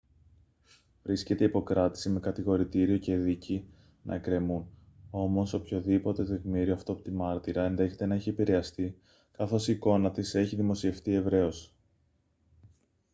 [1.03, 3.67] βρίσκεται υπό κράτηση με κατηγορητήριο και δίκη
[4.03, 4.67] να εκκρεμούν
[5.11, 8.97] όμως οποιοδήποτε τεκμήριο αυτόπτη μάρτυρα ενδέχεται να έχει επηρεαστεί
[9.31, 11.73] καθώς η εικόνα της έχει δημοσιευτεί ευρέως